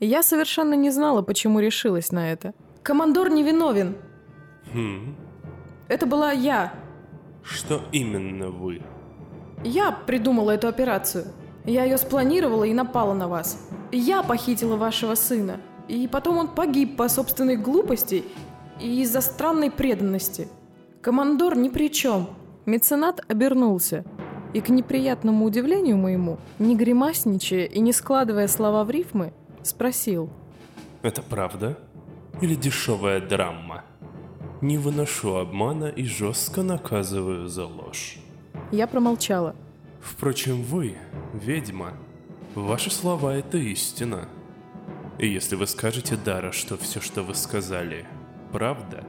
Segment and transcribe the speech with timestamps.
[0.00, 2.54] Я совершенно не знала, почему решилась на это.
[2.82, 3.96] Командор невиновен.
[4.72, 5.16] Хм,
[5.88, 6.72] Это была я.
[7.42, 8.82] что именно вы?
[9.64, 11.24] Я придумала эту операцию.
[11.64, 13.68] Я ее спланировала и напала на вас.
[13.90, 15.60] Я похитила вашего сына.
[15.88, 18.24] И потом он погиб по собственной глупости
[18.80, 20.48] и из-за странной преданности.
[21.00, 22.28] Командор ни при чем.
[22.66, 24.04] Меценат обернулся.
[24.54, 29.32] И к неприятному удивлению моему, не гримасничая и не складывая слова в рифмы,
[29.68, 30.30] спросил.
[31.02, 31.78] Это правда?
[32.40, 33.84] Или дешевая драма?
[34.60, 38.18] Не выношу обмана и жестко наказываю за ложь.
[38.72, 39.54] Я промолчала.
[40.00, 40.96] Впрочем, вы,
[41.32, 41.94] ведьма,
[42.54, 44.28] ваши слова— это истина.
[45.18, 48.06] И если вы скажете Дара, что все, что вы сказали,
[48.52, 49.04] правда,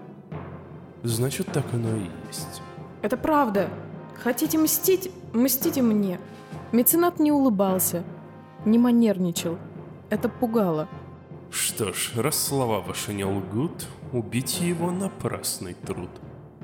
[1.03, 2.61] значит так оно и есть.
[3.01, 3.69] Это правда.
[4.15, 5.11] Хотите мстить?
[5.33, 6.19] Мстите мне.
[6.71, 8.03] Меценат не улыбался,
[8.65, 9.57] не манерничал.
[10.09, 10.87] Это пугало.
[11.51, 16.09] Что ж, раз слова ваши не лгут, убить его напрасный труд.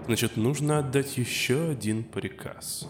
[0.06, 2.88] Значит, нужно отдать еще один приказ.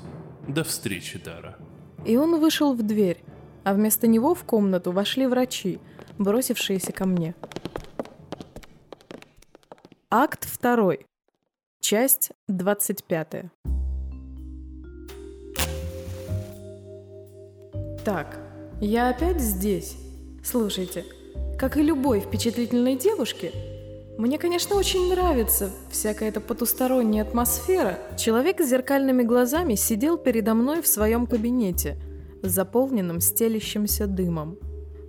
[0.48, 1.58] До встречи, Дара.
[2.06, 3.24] И он вышел в дверь,
[3.64, 5.80] а вместо него в комнату вошли врачи,
[6.18, 7.36] бросившиеся ко мне.
[10.10, 11.06] Акт второй.
[11.80, 13.52] Часть двадцать пятая.
[18.04, 18.40] Так,
[18.80, 19.98] я опять здесь.
[20.46, 21.06] Слушайте,
[21.58, 23.52] как и любой впечатлительной девушке,
[24.20, 27.98] мне, конечно, очень нравится всякая эта потусторонняя атмосфера.
[28.16, 31.98] Человек с зеркальными глазами сидел передо мной в своем кабинете,
[32.44, 34.60] заполненном стелящимся дымом.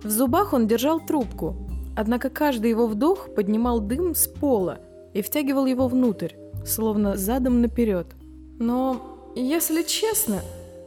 [0.03, 1.55] В зубах он держал трубку,
[1.95, 4.79] однако каждый его вдох поднимал дым с пола
[5.13, 6.33] и втягивал его внутрь,
[6.65, 8.07] словно задом наперед.
[8.57, 10.41] Но, если честно,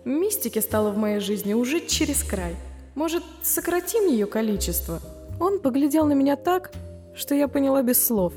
[0.04, 2.56] мистики стало в моей жизни уже через край.
[2.94, 5.00] Может, сократим ее количество?
[5.38, 6.72] Он поглядел на меня так,
[7.14, 8.34] что я поняла без слов.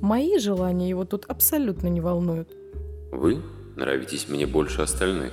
[0.00, 2.48] Мои желания его тут абсолютно не волнуют.
[3.12, 3.40] Вы
[3.76, 5.32] нравитесь мне больше остальных,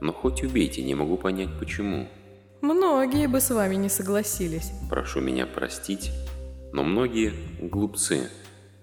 [0.00, 2.08] но хоть убейте, не могу понять почему.
[2.60, 4.72] Многие бы с вами не согласились.
[4.90, 6.10] Прошу меня простить,
[6.72, 8.30] но многие глупцы.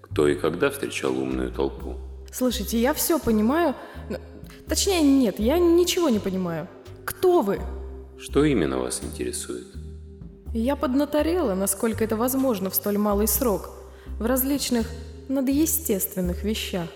[0.00, 1.96] Кто и когда встречал умную толпу?
[2.32, 3.74] Слушайте, я все понимаю.
[4.08, 4.18] но-
[4.68, 6.68] Точнее, нет, я ничего не понимаю.
[7.04, 7.60] Кто вы?
[8.18, 9.66] Что именно вас интересует?
[10.54, 13.70] Я поднаторела, насколько это возможно в столь малый срок,
[14.18, 14.88] в различных
[15.28, 16.88] надъестественных вещах.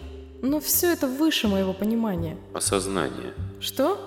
[0.43, 2.39] Но все это выше моего понимания.
[2.55, 3.35] Осознание.
[3.61, 3.99] Что?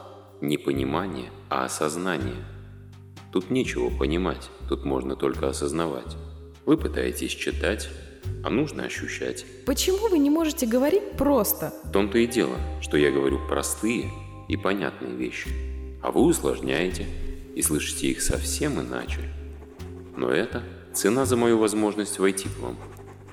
[0.41, 2.43] Не понимание, а осознание.
[3.31, 6.17] Тут нечего понимать, тут можно только осознавать.
[6.65, 7.89] Вы пытаетесь читать,
[8.43, 9.45] а нужно ощущать.
[9.65, 11.73] Почему вы не можете говорить просто?
[11.83, 14.09] В том-то и дело, что я говорю простые
[14.47, 15.49] и понятные вещи,
[16.03, 17.05] а вы усложняете
[17.55, 19.21] и слышите их совсем иначе.
[20.15, 20.61] Но это
[20.93, 22.77] цена за мою возможность войти к вам.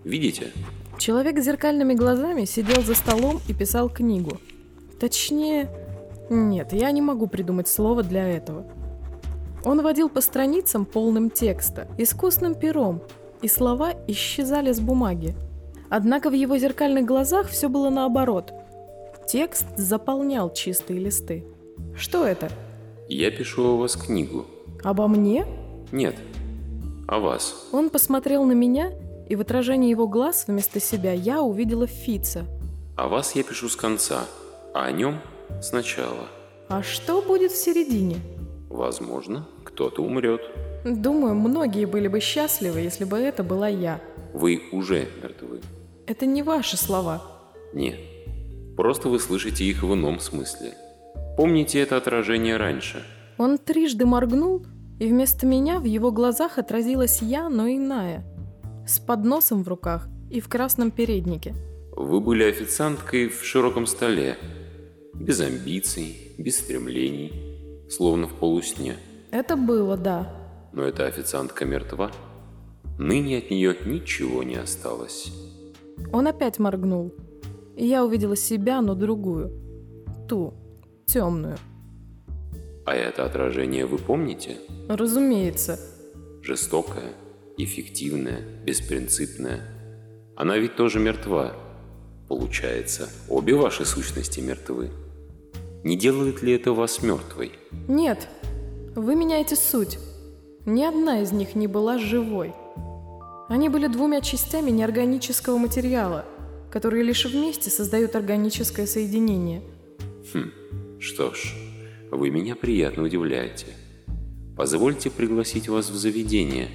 [0.04, 0.52] Видите?
[0.96, 4.38] Человек с зеркальными глазами сидел за столом и писал книгу.
[5.00, 5.68] Точнее,
[6.30, 8.64] нет, я не могу придумать слово для этого.
[9.64, 13.02] Он водил по страницам полным текста, искусным пером,
[13.42, 15.34] и слова исчезали с бумаги.
[15.88, 18.52] Однако в его зеркальных глазах все было наоборот.
[19.26, 21.44] Текст заполнял чистые листы.
[21.96, 22.50] Что это?
[23.08, 24.46] Я пишу о вас книгу.
[24.82, 25.46] Обо мне?
[25.92, 26.16] Нет,
[27.08, 27.68] о вас.
[27.72, 28.92] Он посмотрел на меня,
[29.28, 32.46] и в отражении его глаз вместо себя я увидела Фица.
[32.96, 34.24] О вас я пишу с конца,
[34.74, 35.20] а о нем
[35.62, 36.28] сначала.
[36.68, 38.16] А что будет в середине?
[38.68, 40.40] Возможно, кто-то умрет.
[40.84, 44.00] Думаю, многие были бы счастливы, если бы это была я.
[44.32, 45.60] Вы уже мертвы.
[46.06, 47.22] Это не ваши слова.
[47.72, 47.98] Нет.
[48.76, 50.74] Просто вы слышите их в ином смысле.
[51.40, 53.02] Помните это отражение раньше.
[53.38, 54.66] Он трижды моргнул,
[54.98, 58.26] и вместо меня в его глазах отразилась я, но иная.
[58.86, 61.54] С подносом в руках и в красном переднике.
[61.96, 64.36] Вы были официанткой в широком столе.
[65.14, 67.32] Без амбиций, без стремлений,
[67.88, 68.96] словно в полусне.
[69.30, 70.30] Это было, да.
[70.74, 72.10] Но эта официантка мертва.
[72.98, 75.32] Ныне от нее ничего не осталось.
[76.12, 77.14] Он опять моргнул.
[77.78, 79.50] И я увидела себя, но другую.
[80.28, 80.52] Ту,
[81.12, 81.58] темную.
[82.86, 84.56] А это отражение вы помните?
[84.88, 85.78] Разумеется.
[86.42, 87.12] Жестокое,
[87.56, 89.60] эффективное, беспринципное.
[90.36, 91.52] Она ведь тоже мертва.
[92.28, 94.90] Получается, обе ваши сущности мертвы.
[95.84, 97.52] Не делает ли это вас мертвой?
[97.88, 98.28] Нет,
[98.94, 99.98] вы меняете суть.
[100.66, 102.54] Ни одна из них не была живой.
[103.48, 106.24] Они были двумя частями неорганического материала,
[106.70, 109.62] которые лишь вместе создают органическое соединение.
[110.32, 110.52] Хм,
[111.00, 111.54] что ж,
[112.10, 113.66] вы меня приятно удивляете.
[114.56, 116.68] Позвольте пригласить вас в заведение.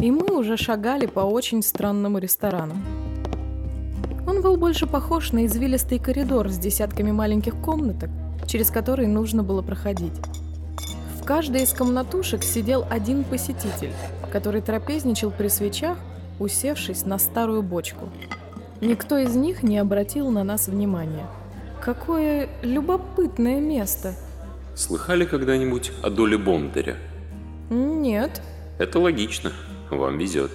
[0.00, 2.74] и мы уже шагали по очень странному ресторану.
[4.26, 8.10] Он был больше похож на извилистый коридор с десятками маленьких комнаток,
[8.46, 10.12] через которые нужно было проходить.
[11.20, 13.92] В каждой из комнатушек сидел один посетитель,
[14.30, 15.98] который трапезничал при свечах,
[16.38, 18.10] усевшись на старую бочку.
[18.80, 21.26] Никто из них не обратил на нас внимания.
[21.84, 24.14] Какое любопытное место.
[24.74, 26.96] Слыхали когда-нибудь о доле Бондаря?
[27.68, 28.40] Нет.
[28.78, 29.52] Это логично.
[29.90, 30.50] Вам везет.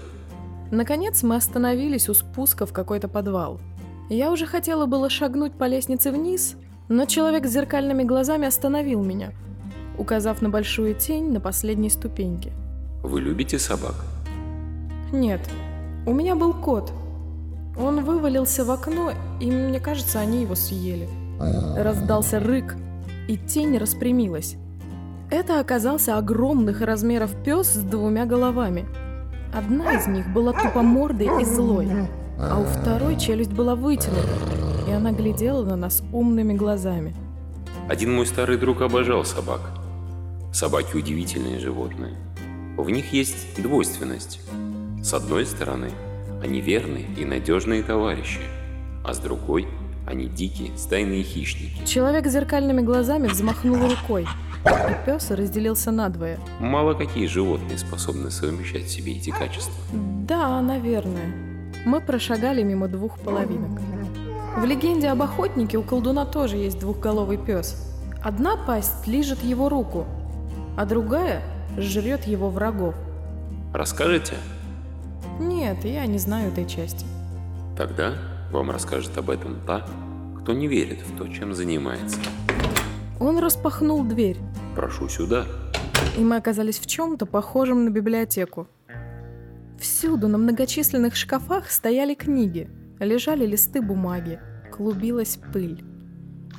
[0.72, 3.60] Наконец мы остановились у спуска в какой-то подвал.
[4.10, 6.56] Я уже хотела было шагнуть по лестнице вниз,
[6.88, 9.32] но человек с зеркальными глазами остановил меня,
[10.00, 12.54] указав на большую тень на последней ступеньке.
[13.04, 13.94] Вы любите собак?
[15.12, 15.42] Нет,
[16.08, 16.92] у меня был кот.
[17.78, 21.08] Он вывалился в окно, и мне кажется, они его съели.
[21.78, 22.76] Раздался рык,
[23.28, 24.56] и тень распрямилась.
[25.30, 28.86] Это оказался огромных размеров пес с двумя головами–
[29.52, 31.88] Одна из них была тупомордой и злой,
[32.38, 34.30] а у второй челюсть была вытянута,
[34.88, 37.16] и она глядела на нас умными глазами.
[37.88, 39.62] Один мой старый друг обожал собак.
[40.54, 42.16] Собаки удивительные животные.
[42.78, 44.40] В них есть двойственность.
[45.02, 45.90] С одной стороны,
[46.44, 48.42] они верные и надежные товарищи,
[49.04, 49.68] а с другой–
[50.10, 51.86] они дикие, стайные хищники.
[51.86, 54.28] Человек с зеркальными глазами взмахнул рукой,
[54.66, 56.40] и пес разделился надвое.
[56.60, 59.76] Мало какие животные способны совмещать в себе эти качества.
[59.94, 61.32] Да, наверное.
[61.86, 63.80] Мы прошагали мимо двух половинок.
[64.58, 67.76] В легенде об охотнике у колдуна тоже есть двухголовый пес.
[68.24, 70.06] Одна пасть лижет его руку,
[70.76, 71.42] а другая
[71.78, 72.96] жрет его врагов.
[73.74, 74.34] Расскажете?
[75.40, 77.06] Нет, я не знаю этой части.
[77.78, 78.16] Тогда
[78.52, 79.86] вам расскажет об этом та,
[80.42, 82.20] кто не верит в то, чем занимается.
[83.20, 84.38] Он распахнул дверь.
[84.76, 85.46] Прошу сюда.
[86.18, 88.68] И мы оказались в чем-то похожем на библиотеку.
[89.80, 92.70] Всюду на многочисленных шкафах стояли книги,
[93.00, 94.40] лежали листы бумаги,
[94.72, 95.84] клубилась пыль.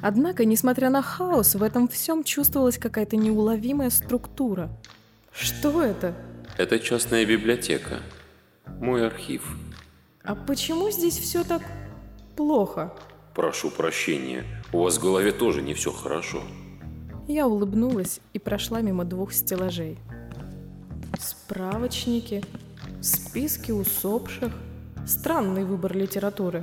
[0.02, 4.70] Однако, несмотря на хаос, в этом всем чувствовалась какая-то неуловимая структура.
[5.32, 6.14] Что это?
[6.56, 8.00] Это частная библиотека.
[8.80, 9.56] Мой архив.
[10.22, 11.62] А почему здесь все так
[12.36, 12.92] плохо?
[13.34, 16.42] Прошу прощения, у вас в голове тоже не все хорошо.
[17.28, 19.98] Я улыбнулась и прошла мимо двух стеллажей.
[21.18, 22.42] Справочники,
[23.00, 24.52] списки усопших.
[25.06, 26.62] Странный выбор литературы.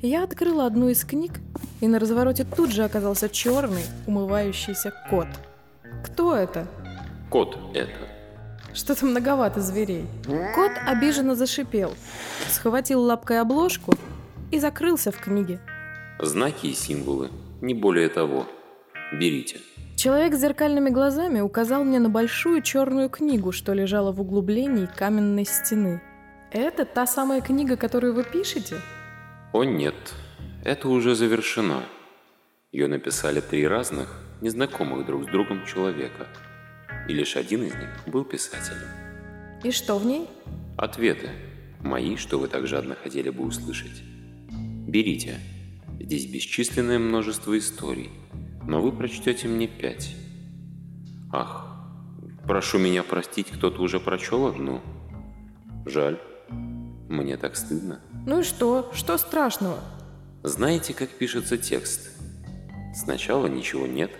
[0.00, 1.40] Я открыла одну из книг,
[1.80, 5.26] и на развороте тут же оказался черный, умывающийся кот.
[6.04, 6.66] Кто это?
[7.30, 8.08] Кот это.
[8.74, 10.06] Что-то многовато зверей.
[10.54, 11.94] Кот обиженно зашипел,
[12.48, 13.94] схватил лапкой обложку
[14.56, 15.60] и закрылся в книге.
[16.18, 17.30] Знаки и символы,
[17.60, 18.46] не более того.
[19.12, 19.60] Берите.
[19.96, 25.44] Человек с зеркальными глазами указал мне на большую черную книгу, что лежала в углублении каменной
[25.44, 26.02] стены.
[26.50, 28.76] Это та самая книга, которую вы пишете?
[29.52, 29.94] О нет,
[30.64, 31.82] это уже завершена.
[32.72, 36.26] Ее написали три разных, незнакомых друг с другом человека.
[37.08, 38.88] И лишь один из них был писателем.
[39.62, 40.28] И что в ней?
[40.76, 41.30] Ответы.
[41.80, 44.02] Мои, что вы так жадно хотели бы услышать.
[44.86, 45.40] Берите.
[45.98, 48.10] Здесь бесчисленное множество историй,
[48.62, 50.14] но вы прочтете мне пять.
[51.32, 51.66] Ах,
[52.46, 54.80] прошу меня простить, кто-то уже прочел одну.
[55.86, 56.20] Жаль,
[57.08, 58.00] мне так стыдно.
[58.26, 58.88] Ну и что?
[58.94, 59.80] Что страшного?
[60.44, 62.12] Знаете, как пишется текст?
[62.94, 64.12] Сначала ничего нет,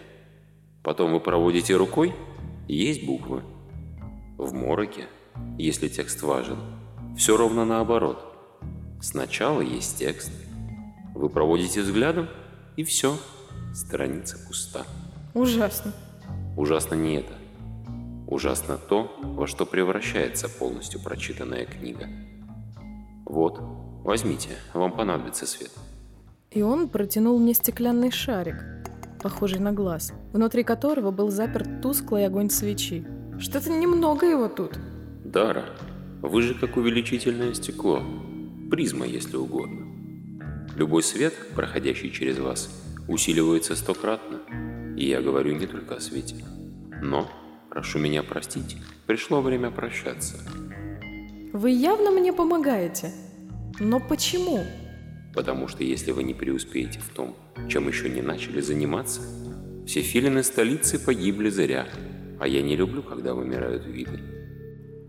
[0.82, 2.12] потом вы проводите рукой,
[2.66, 3.44] есть буквы.
[4.36, 5.06] В мороке,
[5.58, 6.58] если текст важен,
[7.16, 8.36] все ровно наоборот.
[9.00, 10.32] Сначала есть текст–
[11.16, 12.28] вы проводите взглядом,
[12.76, 13.16] и все.
[13.74, 14.84] Страница пуста.
[15.34, 15.92] Ужасно.
[16.56, 17.32] Ужасно не это.
[18.26, 22.06] Ужасно то, во что превращается полностью прочитанная книга.
[23.24, 23.58] Вот,
[24.04, 25.70] возьмите, вам понадобится свет.
[26.50, 28.56] И он протянул мне стеклянный шарик,
[29.22, 33.06] похожий на глаз, внутри которого был заперт тусклый огонь свечи.
[33.38, 34.78] Что-то немного его тут.
[35.24, 35.64] Дара,
[36.22, 38.02] вы же как увеличительное стекло.
[38.70, 39.85] Призма, если угодно.
[40.76, 42.68] Любой свет, проходящий через вас,
[43.08, 44.40] усиливается стократно.
[44.94, 46.36] И я говорю не только о свете.
[47.00, 47.30] Но,
[47.70, 50.36] прошу меня простить, пришло время прощаться.
[51.54, 53.10] Вы явно мне помогаете.
[53.80, 54.64] Но почему?
[55.34, 57.34] Потому что если вы не преуспеете в том,
[57.70, 59.22] чем еще не начали заниматься,
[59.86, 61.86] все филины столицы погибли зря,
[62.38, 64.20] а я не люблю, когда вымирают виды.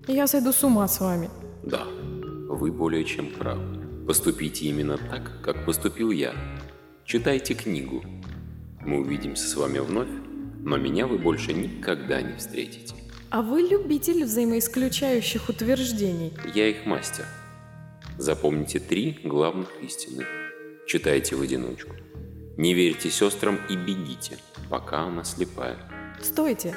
[0.07, 1.29] Я сойду с ума с вами.
[1.63, 1.83] Да,
[2.47, 3.76] вы более чем правы.
[4.07, 6.33] Поступите именно так, как поступил я.
[7.03, 8.05] Читайте книгу.
[8.79, 10.07] Мы увидимся с вами вновь,
[10.61, 12.95] но меня вы больше никогда не встретите.
[13.29, 16.31] А вы любитель взаимоисключающих утверждений.
[16.55, 17.25] Я их мастер.
[18.17, 20.25] Запомните три главных истины.
[20.87, 21.93] Читайте в одиночку.
[22.55, 24.37] Не верьте сестрам и бегите,
[24.69, 25.77] пока она слепая.
[26.21, 26.73] Стойте.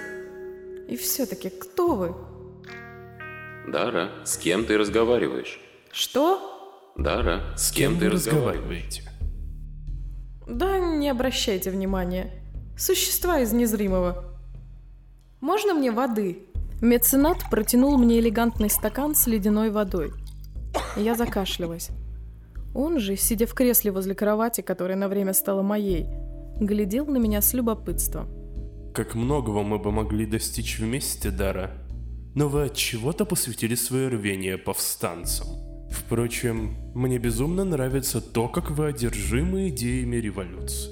[0.88, 2.14] И все-таки кто вы?
[3.70, 5.60] Дара, с кем ты разговариваешь?
[5.92, 6.49] Что?
[7.00, 9.04] Дара, С кем вы разговариваете?
[10.46, 12.30] Да не обращайте внимания.
[12.76, 14.24] Существа из незримого.
[15.40, 16.40] Можно мне воды?
[16.82, 20.12] Меценат протянул мне элегантный стакан с ледяной водой.
[20.94, 21.88] Я закашлялась.
[22.74, 26.06] Он же, сидя в кресле возле кровати, которая на время стала моей,
[26.60, 28.28] глядел на меня с любопытством.
[28.92, 31.70] Как многого мы бы могли достичь вместе, Дара.
[32.34, 35.69] Но вы от чего-то посвятили свое рвение повстанцам.
[35.90, 40.90] Впрочем, мне безумно нравится то, как вы одержимы идеями революции.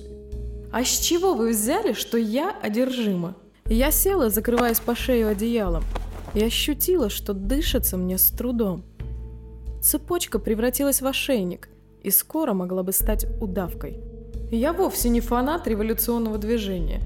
[0.72, 3.36] А с чего вы взяли, что я одержима?
[3.66, 5.84] Я села, закрываясь по шею одеялом,
[6.34, 8.84] и ощутила, что дышится мне с трудом.
[9.80, 11.68] Цепочка превратилась в ошейник
[12.02, 14.00] и скоро могла бы стать удавкой.
[14.50, 17.00] Я вовсе не фанат революционного движения.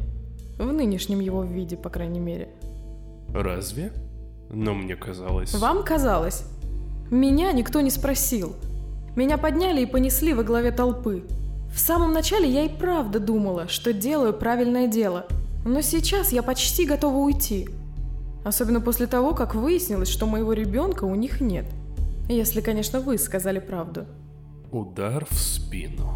[0.58, 2.48] В нынешнем его виде, по крайней мере.
[3.34, 3.92] Разве?
[4.50, 5.54] Но мне казалось...
[5.54, 6.44] Вам казалось?
[7.12, 8.56] Меня никто не спросил.
[9.16, 11.24] Меня подняли и понесли во главе толпы.
[11.70, 15.26] В самом начале я и правда думала, что делаю правильное дело.
[15.66, 17.68] Но сейчас я почти готова уйти.
[18.46, 21.66] Особенно после того, как выяснилось, что моего ребенка у них нет.
[22.30, 24.06] Если, конечно, вы сказали правду.
[24.70, 26.14] Удар в спину.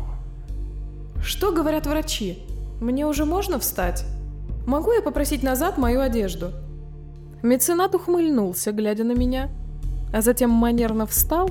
[1.23, 2.39] Что говорят врачи?
[2.81, 4.07] Мне уже можно встать?
[4.67, 6.53] Могу я попросить назад мою одежду?
[7.43, 9.51] Меценат ухмыльнулся, глядя на меня,
[10.17, 11.51] а затем манерно встал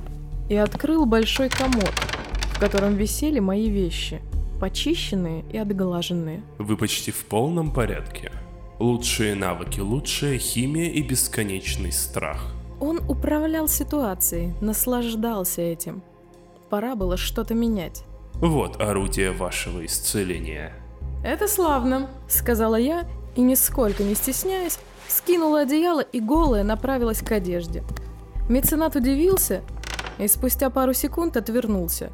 [0.49, 1.93] и открыл большой комод,
[2.55, 4.21] в котором висели мои вещи,
[4.59, 6.41] почищенные и отглаженные.
[6.57, 8.31] Вы почти в полном порядке.
[8.79, 12.55] Лучшие навыки, лучшая химия и бесконечный страх.
[12.81, 16.01] Он управлял ситуацией, наслаждался этим.
[16.71, 18.03] Пора было что-то менять.
[18.33, 20.73] Вот орудие вашего исцеления.
[21.23, 23.05] «Это славно»,— сказала я,
[23.35, 27.83] и нисколько не стесняясь, скинула одеяло и голая направилась к одежде.
[28.47, 29.63] Меценат удивился
[30.19, 32.11] и спустя пару секунд отвернулся.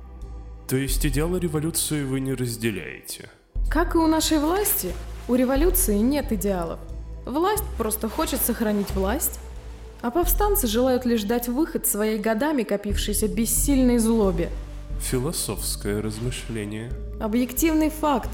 [0.68, 3.30] То есть идеалы революции вы не разделяете?
[3.70, 4.94] Как и у нашей власти,
[5.28, 6.80] у революции нет идеалов.
[7.26, 9.40] Власть просто хочет сохранить власть,
[10.02, 14.50] а повстанцы желают лишь дать выход своей годами копившейся бессильной злобе.
[15.02, 16.92] Философское размышление.
[17.20, 18.30] Объективный факт.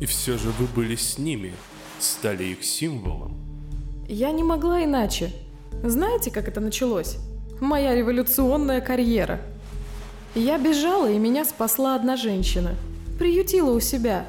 [0.00, 1.52] И все же вы были с ними,
[2.00, 3.36] стали их символом.
[4.08, 5.32] Я не могла иначе.
[5.82, 7.16] Знаете, как это началось?
[7.60, 9.40] Моя революционная карьера.
[10.34, 12.74] Я бежала, и меня спасла одна женщина.
[13.18, 14.26] Приютила у себя.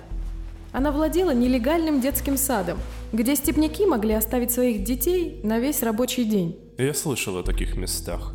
[0.71, 2.79] Она владела нелегальным детским садом,
[3.11, 6.57] где степняки могли оставить своих детей на весь рабочий день.
[6.77, 8.33] Я слышал о таких местах.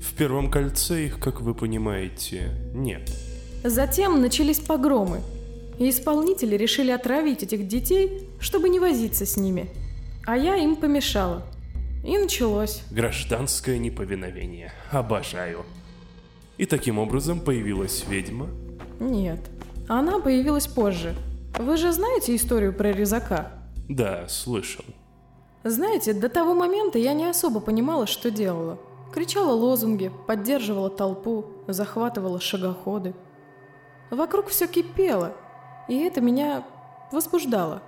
[0.00, 3.10] В первом кольце их, как вы понимаете, нет.
[3.64, 5.20] Затем начались погромы,
[5.78, 9.68] и исполнители решили отравить этих детей, чтобы не возиться с ними.
[10.26, 11.44] А я им помешала.
[12.08, 12.80] И началось.
[12.90, 14.72] Гражданское неповиновение.
[14.90, 15.66] Обожаю.
[16.56, 18.48] И таким образом появилась ведьма.
[18.98, 19.40] Нет,
[19.88, 21.14] она появилась позже.
[21.58, 23.52] Вы же знаете историю про резака?
[23.90, 24.86] Да, слышал.
[25.64, 28.78] Знаете, до того момента я не особо понимала, что делала.
[29.12, 33.12] Кричала лозунги, поддерживала толпу, захватывала шагоходы.
[34.10, 35.34] Вокруг все кипело,
[35.90, 36.64] и это меня
[37.12, 37.82] возбуждало.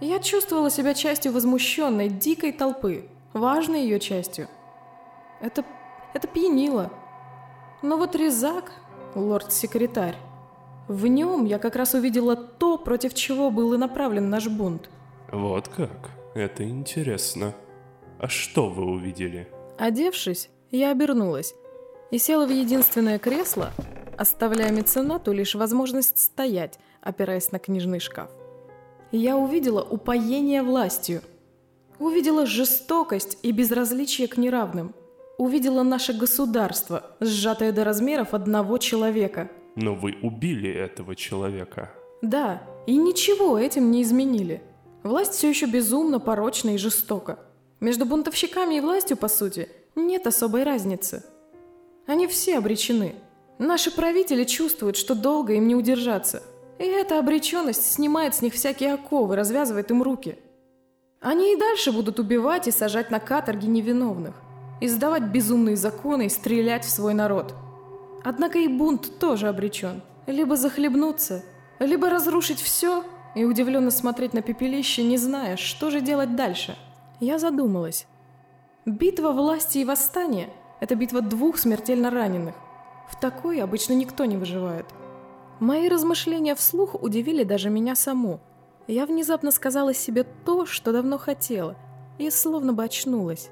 [0.00, 4.48] Я чувствовала себя частью возмущенной, дикой толпы, важной ее частью.
[5.40, 5.64] Это,
[6.14, 6.90] это пьянило.
[7.82, 8.72] Но вот Резак,
[9.14, 10.16] лорд-секретарь,
[10.88, 14.90] в нем я как раз увидела то, против чего был и направлен наш бунт.
[15.30, 16.10] Вот как?
[16.34, 17.54] Это интересно.
[18.18, 19.48] А что вы увидели?
[19.78, 21.54] Одевшись, я обернулась
[22.10, 23.70] и села в единственное кресло,
[24.18, 28.30] оставляя меценату лишь возможность стоять, опираясь на книжный шкаф.
[29.12, 31.22] Я увидела упоение властью,
[32.00, 34.94] увидела жестокость и безразличие к неравным,
[35.38, 39.50] увидела наше государство, сжатое до размеров одного человека.
[39.76, 41.92] Но вы убили этого человека.
[42.22, 44.62] Да, и ничего этим не изменили.
[45.02, 47.38] Власть все еще безумно, порочна и жестока.
[47.78, 51.24] Между бунтовщиками и властью, по сути, нет особой разницы.
[52.06, 53.14] Они все обречены.
[53.58, 56.42] Наши правители чувствуют, что долго им не удержаться.
[56.78, 60.38] И эта обреченность снимает с них всякие оковы, развязывает им руки.
[61.20, 64.34] Они и дальше будут убивать и сажать на каторги невиновных,
[64.80, 67.54] издавать безумные законы и стрелять в свой народ.
[68.24, 70.00] Однако и бунт тоже обречен.
[70.26, 71.44] Либо захлебнуться,
[71.78, 76.74] либо разрушить все и удивленно смотреть на пепелище, не зная, что же делать дальше.
[77.20, 78.06] Я задумалась.
[78.86, 80.48] Битва власти и восстания–
[80.80, 82.54] это битва двух смертельно раненых.
[83.10, 84.86] В такой обычно никто не выживает.
[85.58, 88.40] Мои размышления вслух удивили даже меня саму.
[88.86, 91.76] Я внезапно сказала себе то, что давно хотела,
[92.18, 93.50] и словно бы очнулась.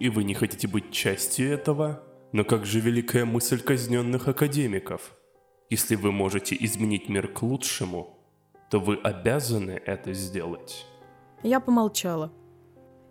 [0.00, 2.02] И вы не хотите быть частью этого?
[2.32, 5.16] Но как же великая мысль казненных академиков?
[5.68, 8.18] Если вы можете изменить мир к лучшему,
[8.70, 10.86] то вы обязаны это сделать.
[11.42, 12.32] Я помолчала.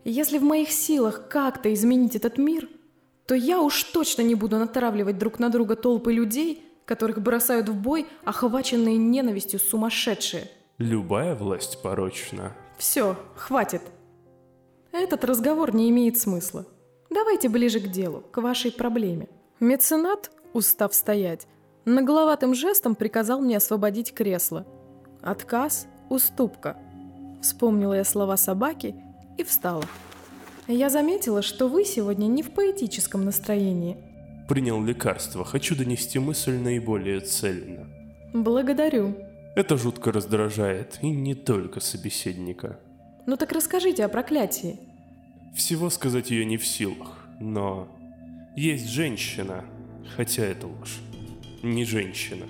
[0.04, 2.68] Если в моих силах как-то изменить этот мир,
[3.28, 7.76] то я уж точно не буду натравливать друг на друга толпы людей, которых бросают в
[7.76, 10.50] бой охваченные ненавистью сумасшедшие.
[10.80, 12.54] Любая власть порочна.
[12.78, 13.82] Все, хватит.
[14.94, 16.66] Этот разговор не имеет смысла.
[17.10, 19.28] Давайте ближе к делу, к вашей проблеме.
[19.60, 21.48] Меценат, устав стоять,
[21.84, 24.66] нагловатым жестом приказал мне освободить кресло.
[25.22, 26.78] Отказ– уступка.
[27.42, 28.96] Вспомнила я слова собаки
[29.38, 29.84] и встала.
[30.66, 33.98] Я заметила, что вы сегодня не в поэтическом настроении.
[34.48, 37.86] Принял лекарство, хочу донести мысль наиболее цельно.
[38.34, 39.29] Благодарю.
[39.56, 42.80] Это жутко раздражает, и не только собеседника.
[43.26, 44.80] Ну так расскажите о проклятии.
[45.56, 47.88] Всего сказать ее не в силах, но
[48.56, 49.66] есть женщина,
[50.16, 51.00] хотя это ложь.
[51.64, 52.46] Не женщина.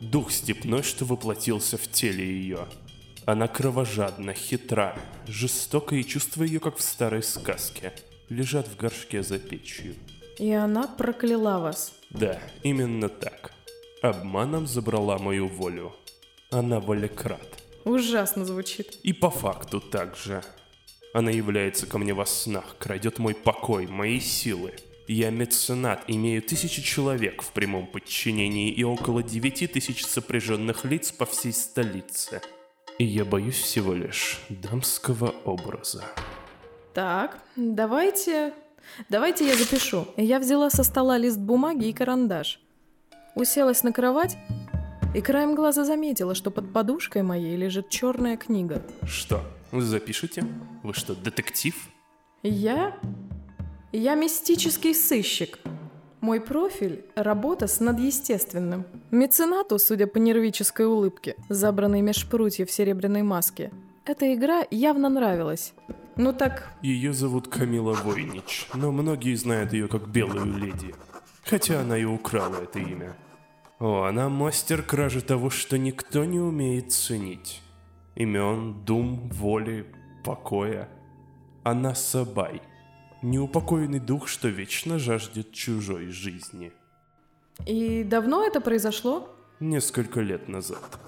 [0.00, 2.66] Дух степной, что воплотился в теле ее.
[3.26, 7.92] Она кровожадна, хитра, жестока, и чувства ее, как в старой сказке,
[8.28, 9.94] лежат в горшке за печью.
[10.38, 11.92] И она прокляла вас.
[12.10, 13.52] Да, именно так.
[14.02, 15.94] Обманом забрала мою волю.
[16.54, 17.64] Она волекрат.
[17.84, 19.00] Ужасно звучит.
[19.02, 20.40] И по факту также.
[21.12, 24.74] Она является ко мне во снах, крадет мой покой, мои силы.
[25.08, 31.26] Я меценат, имею тысячи человек в прямом подчинении и около девяти тысяч сопряженных лиц по
[31.26, 32.40] всей столице.
[32.98, 36.04] И я боюсь всего лишь дамского образа.
[36.94, 38.54] Так, давайте...
[39.08, 40.06] Давайте я запишу.
[40.16, 42.60] Я взяла со стола лист бумаги и карандаш.
[43.34, 44.36] Уселась на кровать
[45.14, 48.82] и краем глаза заметила, что под подушкой моей лежит черная книга.
[49.04, 50.44] Что, вы запишете?
[50.82, 51.74] Вы что, детектив?
[52.42, 52.96] Я?
[53.92, 55.58] Я мистический сыщик.
[56.20, 58.86] Мой профиль– работа с надъестественным.
[59.10, 63.70] Меценату, судя по нервической улыбке, забранной меж прутьев серебряной маски,
[64.06, 65.74] эта игра явно нравилась.
[66.16, 66.72] Ну так...
[66.82, 70.94] Ее зовут Камила Войнич, но многие знают ее как Белую Леди.
[71.44, 73.16] Хотя она и украла это имя.
[73.84, 77.60] О, она мастер кражи того, что никто не умеет ценить.
[78.14, 79.84] Имен, дум, воли,
[80.24, 80.88] покоя.
[81.64, 82.62] Она Сабай.
[83.20, 86.72] Неупокоенный дух, что вечно жаждет чужой жизни.
[87.66, 89.28] И давно это произошло?
[89.60, 90.98] Несколько лет назад.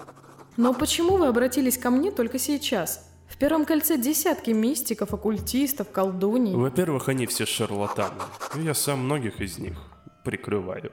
[0.55, 3.09] Но почему вы обратились ко мне только сейчас?
[3.27, 6.53] В первом кольце десятки мистиков, оккультистов, колдуний.
[6.53, 8.21] Во-первых, они все шарлатаны.
[8.53, 9.79] Я сам многих из них
[10.23, 10.91] прикрываю.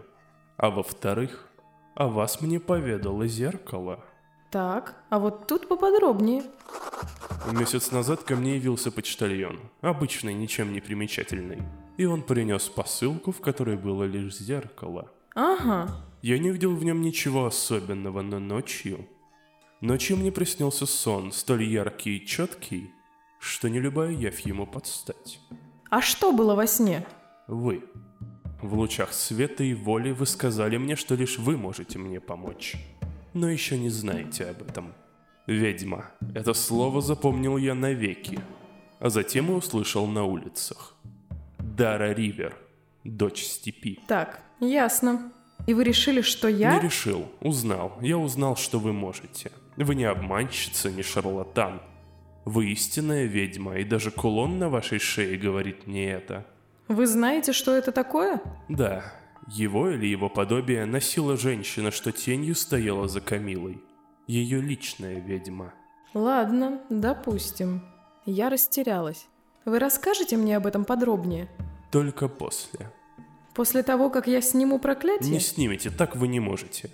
[0.56, 1.50] А во-вторых,
[1.94, 4.04] о вас мне поведало зеркало.
[4.50, 6.42] Так, а вот тут поподробнее.
[7.52, 11.62] Месяц назад ко мне явился почтальон, обычный, ничем не примечательный.
[11.96, 15.10] И он принес посылку, в которой было лишь зеркало.
[15.34, 15.88] Ага.
[16.22, 19.08] Я не видел в нем ничего особенного, но ночью...
[19.80, 22.90] Ночью мне приснился сон, столь яркий и четкий,
[23.38, 25.40] что не любая явь ему подстать.
[25.90, 27.06] А что было во сне?
[27.48, 27.84] Вы.
[28.64, 32.76] В лучах света и воли вы сказали мне, что лишь вы можете мне помочь.
[33.34, 34.94] Но еще не знаете об этом.
[35.46, 36.12] Ведьма.
[36.34, 38.40] Это слово запомнил я навеки.
[39.00, 40.94] А затем и услышал на улицах.
[41.58, 42.56] Дара Ривер.
[43.04, 44.00] Дочь степи.
[44.08, 45.30] Так, ясно.
[45.66, 46.76] И вы решили, что я...
[46.76, 47.30] Не решил.
[47.42, 47.98] Узнал.
[48.00, 49.52] Я узнал, что вы можете.
[49.76, 51.82] Вы не обманщица, не шарлатан.
[52.46, 56.46] Вы истинная ведьма, и даже кулон на вашей шее говорит мне это.
[56.88, 58.40] Вы знаете, что это такое?
[58.68, 59.04] Да,
[59.48, 63.82] его или его подобие носила женщина, что тенью стояла за Камилой.
[64.26, 65.74] Ее личная ведьма.
[66.14, 67.82] Ладно, допустим.
[68.26, 69.26] Я растерялась.
[69.64, 71.48] Вы расскажете мне об этом подробнее?
[71.90, 72.92] Только после.
[73.54, 75.30] После того, как я сниму проклятие?
[75.30, 76.90] Не снимете, так вы не можете.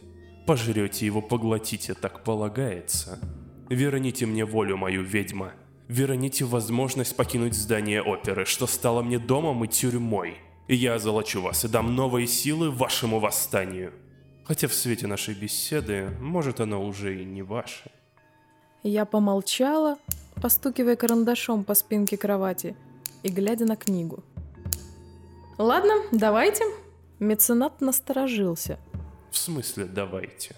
[0.46, 3.18] Пожрете его, поглотите, так полагается.
[3.68, 5.52] Верните мне волю мою, ведьма.
[5.90, 10.36] Верните возможность покинуть здание оперы, что стало мне домом и тюрьмой.
[10.68, 13.92] И я озолочу вас и дам новые силы вашему восстанию.
[14.44, 17.90] Хотя в свете нашей беседы, может, оно уже и не ваше.
[18.84, 19.98] Я помолчала,
[20.40, 22.76] постукивая карандашом по спинке кровати
[23.24, 24.22] и глядя на книгу.
[25.58, 26.62] «Ладно, давайте».
[27.18, 28.78] Меценат насторожился.
[29.32, 30.54] В смысле «давайте»?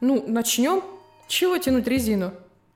[0.00, 0.82] «Ну, начнем?
[1.28, 2.32] Чего тянуть резину?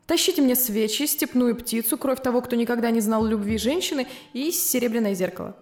[0.08, 5.12] Тащите мне свечи, степную птицу, кровь того, кто никогда не знал любви женщины, и серебряное
[5.12, 5.54] зеркало.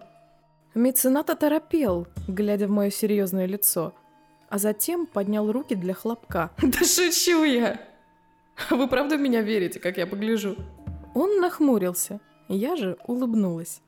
[0.73, 3.93] Меценат оторопел, глядя в мое серьезное лицо,
[4.47, 6.51] а затем поднял руки для хлопка.
[6.61, 7.81] Да шучу я!
[8.69, 10.55] Вы правда в меня верите, как я погляжу?
[11.13, 13.81] Он нахмурился, я же улыбнулась.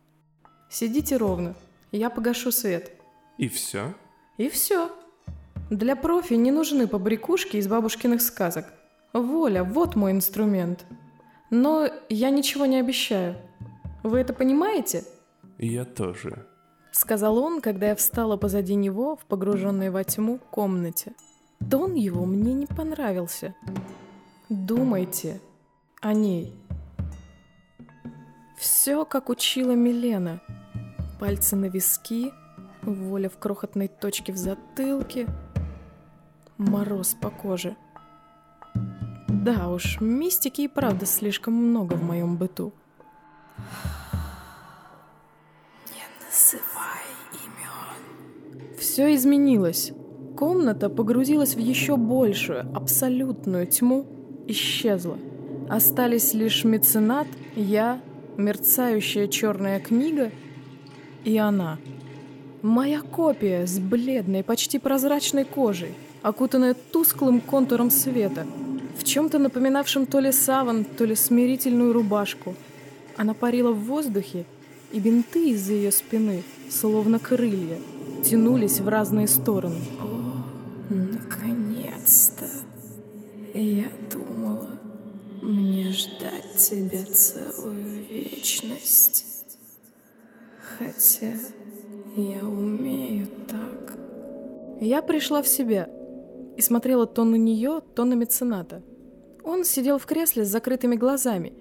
[0.69, 1.55] Сидите ровно,
[1.93, 2.91] я погашу свет.
[3.37, 3.93] И все?
[4.37, 4.91] И все.
[5.69, 8.65] Для профи не нужны побрякушки из бабушкиных сказок.
[9.13, 10.85] Воля, вот мой инструмент.
[11.49, 13.35] Но я ничего не обещаю.
[14.03, 15.03] Вы это понимаете?
[15.57, 16.45] Я тоже.
[16.91, 21.13] Сказал он, когда я встала позади него в погруженной во тьму комнате.
[21.69, 23.55] Тон его мне не понравился.
[24.47, 25.41] Думайте
[26.01, 26.53] о ней.
[28.57, 30.41] Все, как учила Милена.
[31.19, 32.31] Пальцы на виски,
[32.83, 35.27] воля в крохотной точке в затылке,
[36.57, 37.75] мороз по коже—
[39.43, 42.73] да уж, мистики и правда слишком много в моем быту.
[45.87, 48.77] Не называй имен.
[48.77, 49.93] Все изменилось.
[50.37, 54.05] Комната погрузилась в еще большую, абсолютную тьму,
[54.47, 55.17] исчезла.
[55.69, 58.01] Остались лишь меценат, я,
[58.37, 60.31] мерцающая черная книга
[61.23, 61.77] и она.
[62.61, 68.45] Моя копия с бледной, почти прозрачной кожей, окутанная тусклым контуром света—
[68.99, 72.55] в чем-то напоминавшем то ли саван, то ли смирительную рубашку.
[73.15, 74.45] Она парила в воздухе,
[74.91, 77.77] и бинты из-за ее спины, словно крылья,
[78.23, 79.79] тянулись в разные стороны.
[80.01, 80.43] О,
[80.89, 82.45] наконец-то!
[83.53, 84.69] Я думала,
[85.41, 89.25] мне ждать тебя целую вечность.
[90.77, 91.33] Хотя
[92.15, 93.97] я умею так.
[94.81, 95.89] Я пришла в себя
[96.59, 98.83] и смотрела то на нее, то на мецената.
[99.45, 101.53] Он сидел в кресле с закрытыми глазами,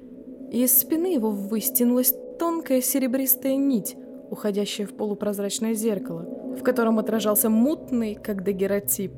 [0.51, 3.97] и из спины его выстянулась тонкая серебристая нить,
[4.29, 6.27] уходящая в полупрозрачное зеркало,
[6.59, 9.13] в котором отражался мутный, как дагеротип,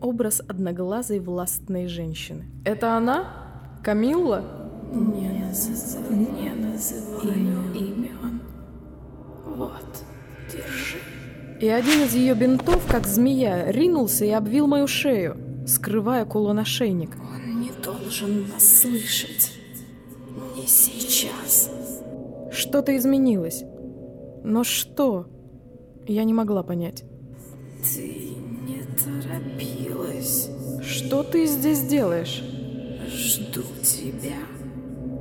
[0.00, 2.44] образ одноглазой властной женщины.
[2.64, 3.24] «Это она?
[3.82, 4.44] Камилла?»
[4.92, 7.40] «Не, называй, не называй
[7.74, 8.40] имен.
[9.44, 10.17] Вот, держи».
[11.60, 17.16] И один из ее бинтов, как змея, ринулся и обвил мою шею, скрывая кулон-ошейник
[17.82, 19.52] должен нас слышать.
[20.56, 21.70] Не сейчас.
[22.50, 23.64] Что-то изменилось.
[24.44, 25.26] Но что?
[26.06, 27.04] Я не могла понять.
[27.82, 28.34] Ты
[28.66, 30.50] не торопилась.
[30.82, 32.42] Что ты здесь делаешь?
[33.08, 34.36] Жду тебя.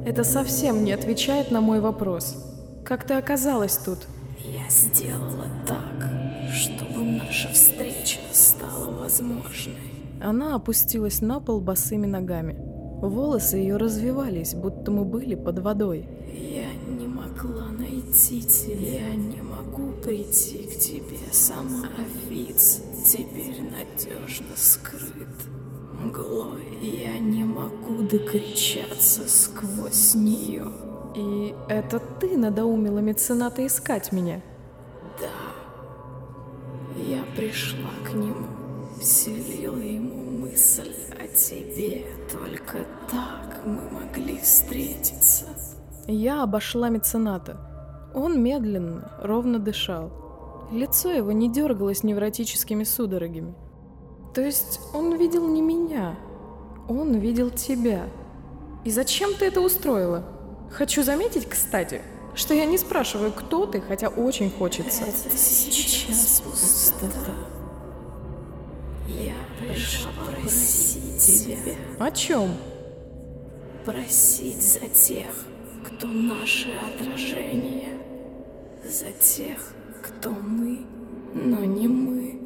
[0.05, 2.35] Это совсем не отвечает на мой вопрос.
[2.85, 4.07] Как ты оказалась тут?
[4.39, 5.96] Я сделала так,
[7.07, 9.75] наша встреча стала возможной.
[10.21, 12.55] Она опустилась на пол босыми ногами.
[13.01, 16.07] Волосы ее развивались, будто мы были под водой.
[16.33, 21.87] Я не могла найти тебя, я не могу прийти к тебе сама.
[21.97, 25.27] Офиц теперь надежно скрыт.
[26.03, 30.65] Мглой я не могу докричаться сквозь нее.
[31.15, 34.41] И это ты надоумила мецената искать меня?
[37.37, 38.47] Пришла к нему,
[38.99, 40.91] вселила ему мысль
[41.23, 42.07] о тебе.
[42.31, 42.79] Только
[43.11, 45.45] так мы могли встретиться.
[46.07, 48.09] Я обошла мецената.
[48.15, 50.11] Он медленно, ровно дышал.
[50.71, 53.53] Лицо его не дергалось невротическими судорогами.
[54.33, 56.15] То есть он видел не меня,
[56.89, 58.05] он видел тебя.
[58.83, 60.23] И зачем ты это устроила?
[60.71, 62.01] Хочу заметить, кстати,
[62.37, 65.03] что я не спрашиваю, кто ты, хотя очень хочется.
[65.03, 67.33] Это сейчас пустота.
[69.07, 71.75] Я пришла просить тебя.
[71.99, 72.51] О чем?
[73.85, 75.27] Просить за тех,
[75.83, 77.97] кто наше отражение.
[78.85, 79.73] За тех,
[80.03, 80.85] кто мы,
[81.33, 82.39] но не мы.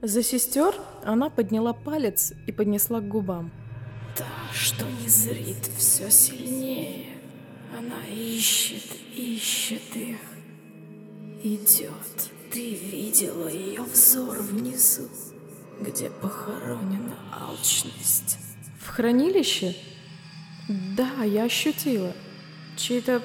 [0.00, 3.50] За сестер она подняла палец и поднесла к губам.
[4.16, 7.15] Та, что не зрит все сильнее.
[7.76, 8.84] Она ищет,
[9.14, 10.18] ищет их.
[11.42, 12.30] Идет.
[12.50, 15.08] Ты видела ее взор внизу
[15.80, 18.38] где похоронена алчность.
[18.80, 19.76] В хранилище?
[20.68, 22.12] Да, я ощутила.
[22.76, 23.22] Чей-то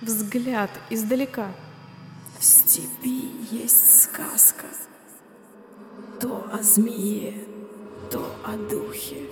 [0.00, 1.52] взгляд издалека.
[2.38, 4.66] В степи есть сказка.
[6.20, 7.44] То о змее,
[8.10, 9.26] то о духе,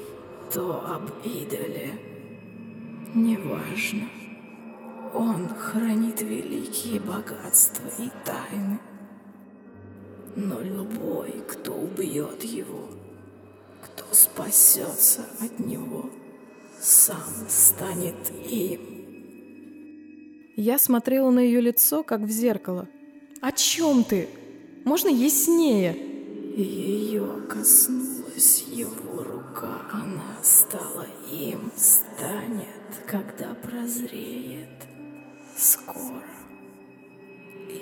[0.52, 1.98] то об идоле.
[3.14, 4.08] Неважно.
[5.14, 8.80] Он хранит великие богатства и тайны.
[10.34, 12.88] Но любой, кто убьет его,
[13.80, 16.10] кто спасется от него,
[16.80, 18.80] сам станет им.
[20.56, 22.88] Я смотрела на ее лицо, как в зеркало.
[23.40, 24.28] «О чем ты?
[24.84, 25.96] Можно яснее?»
[26.56, 29.82] Ее коснулась его рука.
[29.92, 32.66] Она стала им, станет,
[33.06, 34.93] когда прозреет.
[35.56, 36.22] Скоро.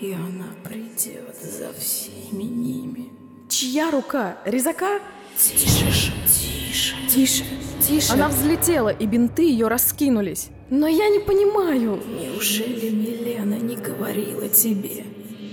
[0.00, 3.11] И она придет за всеми ними.
[3.48, 4.37] Чья рука?
[4.44, 5.00] Резака?
[5.37, 7.44] Тише, тише, тише,
[7.80, 8.12] тише.
[8.12, 10.48] Она взлетела, и бинты ее раскинулись.
[10.70, 12.00] Но я не понимаю.
[12.06, 15.04] Неужели Милена не говорила тебе,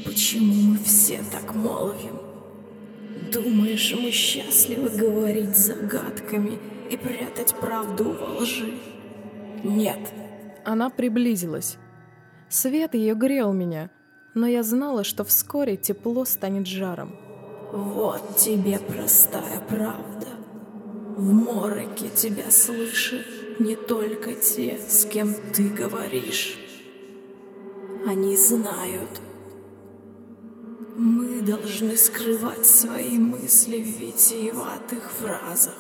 [0.06, 2.20] почему мы все так молвим?
[3.32, 6.58] Думаешь, мы счастливы говорить загадками
[6.90, 8.74] и прятать правду во лжи?
[9.64, 10.00] Нет.
[10.66, 11.78] Она приблизилась.
[12.50, 13.92] Свет ее грел меня,
[14.34, 17.16] но я знала, что вскоре тепло станет жаром.
[17.72, 20.28] Вот тебе простая правда.
[21.16, 23.26] В мороке тебя слышат
[23.60, 26.58] не только те, с кем ты говоришь.
[28.08, 29.22] Они знают.
[30.96, 35.78] Мы должны скрывать свои мысли в витиеватых фразах.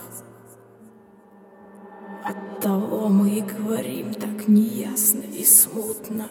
[2.24, 6.30] Оттого мы и говорим так неясно и смутно.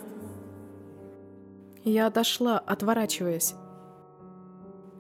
[1.88, 3.54] Я отошла, отворачиваясь.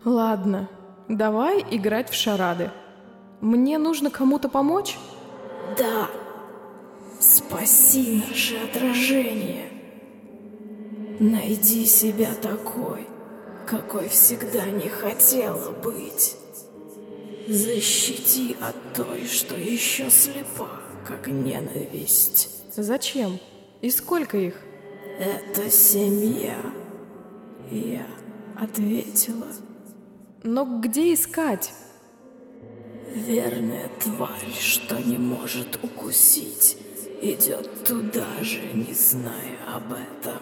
[0.06, 0.70] Ладно,
[1.06, 2.70] давай играть в шарады.
[3.42, 4.96] Мне нужно кому-то помочь?
[5.76, 6.08] Да.
[7.20, 9.68] Спаси наше отражение.
[11.20, 13.06] Найди себя такой,
[13.66, 16.36] какой всегда не хотела быть.
[17.48, 20.70] Защити от той, что еще слепа,
[21.06, 22.48] как ненависть.
[22.74, 23.38] Зачем?
[23.82, 24.54] И сколько их?
[25.18, 26.56] Это семья.
[27.70, 28.06] Я
[28.56, 29.48] ответила.
[30.44, 31.72] Но где искать?
[33.12, 36.78] Верная тварь, что не может укусить,
[37.20, 40.40] идет туда же, не зная об этом.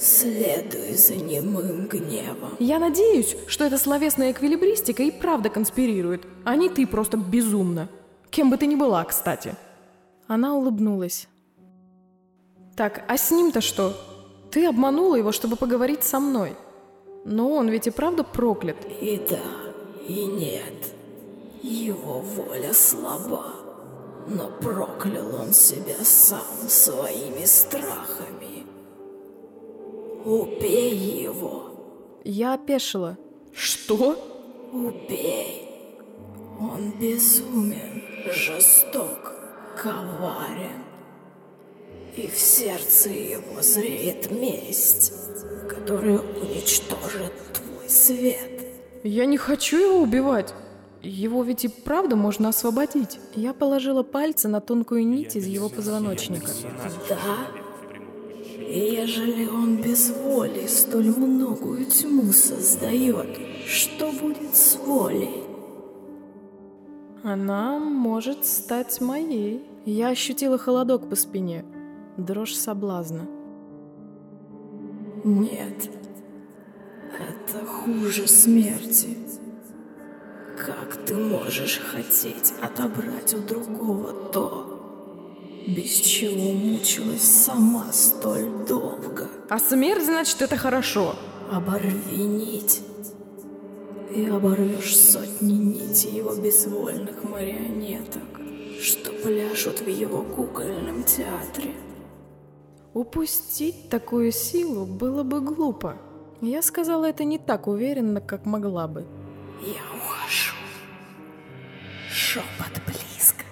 [0.00, 2.56] Следуй за немым гневом.
[2.58, 7.88] Я надеюсь, что эта словесная эквилибристика и правда конспирирует, а не ты просто безумно.
[8.30, 9.54] Кем бы ты ни была, кстати.
[10.26, 11.28] Она улыбнулась.
[12.76, 13.94] Так, а с ним-то что?
[14.50, 16.54] Ты обманула его, чтобы поговорить со мной.
[17.24, 18.76] Но он ведь и правда проклят.
[19.00, 19.40] И да,
[20.06, 20.92] и нет.
[21.62, 23.46] Его воля слаба,
[24.28, 28.66] но проклял он себя сам своими страхами.
[30.24, 31.70] Убей его.
[32.24, 33.16] Я опешила.
[33.52, 34.16] Что?
[34.72, 35.68] Убей.
[36.60, 39.32] Он безумен, жесток,
[39.76, 40.85] коварен.
[42.16, 45.12] И в сердце его зреет месть,
[45.68, 48.50] которая уничтожит твой свет.
[49.02, 50.54] Я не хочу его убивать.
[51.02, 53.20] Его ведь и правда можно освободить.
[53.34, 56.50] Я положила пальцы на тонкую нить из его позвоночника.
[57.08, 57.16] Да?
[58.66, 65.44] Ежели он без воли столь многую тьму создает, что будет с волей?
[67.22, 69.64] Она может стать моей.
[69.84, 71.64] Я ощутила холодок по спине,
[72.16, 73.26] дрожь соблазна.
[75.24, 75.90] Нет,
[77.12, 79.16] это хуже смерти.
[80.56, 89.28] Как ты можешь хотеть отобрать у другого то, без чего мучилась сама столь долго?
[89.48, 91.14] А смерть, значит, это хорошо.
[91.52, 92.82] Оборви нить,
[94.14, 98.22] и оборвешь сотни нитей его безвольных марионеток,
[98.80, 101.74] что пляшут в его кукольном театре.
[102.96, 105.98] Упустить такую силу было бы глупо.
[106.40, 109.04] Я сказала это не так уверенно, как могла бы.
[109.60, 110.56] Я ухожу.
[112.08, 113.44] Шепот близко.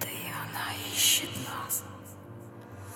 [0.00, 1.82] Да и она ищет нас.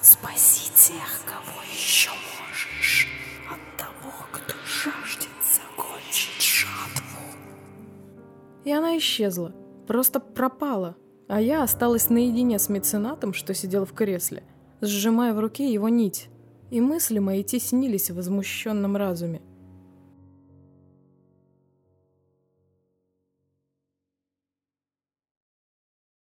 [0.01, 3.09] Спаси тех, кого еще можешь,
[3.51, 7.19] от того, кто жаждет закончить жатву.
[8.63, 9.53] И она исчезла.
[9.89, 10.95] Просто пропала.
[11.27, 14.45] А я осталась наедине с меценатом, что сидел в кресле,
[14.81, 16.29] сжимая в руке его нить.
[16.71, 19.43] И мысли мои теснились в возмущенном разуме.